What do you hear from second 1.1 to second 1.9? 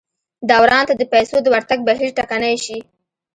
پیسو د ورتګ